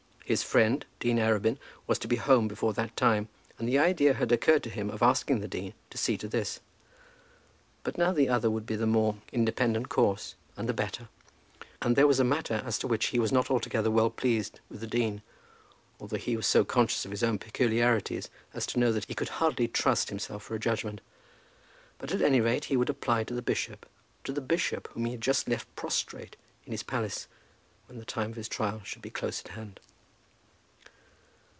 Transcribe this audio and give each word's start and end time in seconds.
His 0.23 0.43
friend, 0.43 0.85
Dean 1.01 1.17
Arabin, 1.17 1.57
was 1.87 1.99
to 1.99 2.07
be 2.07 2.15
home 2.15 2.47
before 2.47 2.71
that 2.71 2.95
time, 2.95 3.27
and 3.59 3.67
the 3.67 3.77
idea 3.77 4.13
had 4.13 4.31
occurred 4.31 4.63
to 4.63 4.69
him 4.69 4.89
of 4.89 5.03
asking 5.03 5.41
the 5.41 5.47
dean 5.49 5.73
to 5.89 5.97
see 5.97 6.15
to 6.19 6.27
this; 6.29 6.61
but 7.83 7.97
now 7.97 8.13
the 8.13 8.29
other 8.29 8.49
would 8.49 8.65
be 8.65 8.77
the 8.77 8.87
more 8.87 9.17
independent 9.33 9.89
course, 9.89 10.35
and 10.55 10.69
the 10.69 10.73
better. 10.73 11.09
And 11.81 11.97
there 11.97 12.07
was 12.07 12.21
a 12.21 12.23
matter 12.23 12.63
as 12.65 12.79
to 12.79 12.87
which 12.87 13.07
he 13.07 13.19
was 13.19 13.33
not 13.33 13.51
altogether 13.51 13.91
well 13.91 14.09
pleased 14.09 14.61
with 14.69 14.79
the 14.79 14.87
dean, 14.87 15.21
although 15.99 16.15
he 16.15 16.37
was 16.37 16.47
so 16.47 16.63
conscious 16.63 17.03
of 17.03 17.11
his 17.11 17.23
own 17.23 17.37
peculiarities 17.37 18.29
as 18.53 18.65
to 18.67 18.79
know 18.79 18.93
that 18.93 19.03
he 19.09 19.13
could 19.13 19.27
hardly 19.43 19.67
trust 19.67 20.07
himself 20.07 20.43
for 20.43 20.55
a 20.55 20.59
judgment. 20.61 21.01
But, 21.97 22.13
at 22.13 22.21
any 22.21 22.39
rate, 22.39 22.65
he 22.65 22.77
would 22.77 22.89
apply 22.89 23.25
to 23.25 23.33
the 23.33 23.41
bishop, 23.41 23.85
to 24.23 24.31
the 24.31 24.39
bishop 24.39 24.87
whom 24.93 25.03
he 25.03 25.11
had 25.11 25.21
just 25.21 25.49
left 25.49 25.75
prostrate 25.75 26.37
in 26.65 26.71
his 26.71 26.83
palace, 26.83 27.27
when 27.89 27.97
the 27.97 28.05
time 28.05 28.29
of 28.31 28.37
his 28.37 28.47
trial 28.47 28.79
should 28.85 29.01
be 29.01 29.09
close 29.09 29.41
at 29.41 29.49
hand. 29.49 29.81